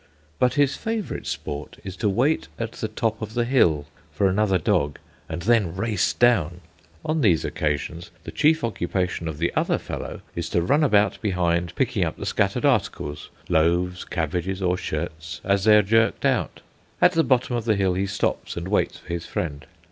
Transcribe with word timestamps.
But 0.39 0.55
his 0.55 0.75
favourite 0.77 1.27
sport 1.27 1.77
is 1.83 1.95
to 1.97 2.09
wait 2.09 2.47
at 2.57 2.71
the 2.71 2.87
top 2.87 3.21
of 3.21 3.35
the 3.35 3.45
hill 3.45 3.85
for 4.11 4.27
another 4.27 4.57
dog, 4.57 4.97
and 5.29 5.43
then 5.43 5.75
race 5.75 6.11
down. 6.13 6.61
On 7.05 7.21
these 7.21 7.45
occasions 7.45 8.09
the 8.23 8.31
chief 8.31 8.63
occupation 8.63 9.27
of 9.27 9.37
the 9.37 9.53
other 9.55 9.77
fellow 9.77 10.21
is 10.35 10.49
to 10.49 10.63
run 10.63 10.83
about 10.83 11.21
behind, 11.21 11.75
picking 11.75 12.03
up 12.03 12.17
the 12.17 12.25
scattered 12.25 12.65
articles, 12.65 13.29
loaves, 13.47 14.03
cabbages, 14.03 14.59
or 14.59 14.75
shirts, 14.75 15.39
as 15.43 15.65
they 15.65 15.77
are 15.77 15.83
jerked 15.83 16.25
out. 16.25 16.61
At 16.99 17.11
the 17.11 17.23
bottom 17.23 17.55
of 17.55 17.65
the 17.65 17.75
hill, 17.75 17.93
he 17.93 18.07
stops 18.07 18.57
and 18.57 18.69
waits 18.69 18.97
for 18.97 19.07
his 19.07 19.27
friend. 19.27 19.67